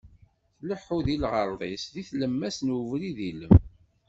[0.57, 3.55] Tleḥḥu di lɣerḍ-is deg tlemmast n ubrid ilem.